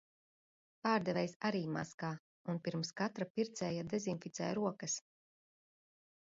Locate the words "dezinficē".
3.93-4.49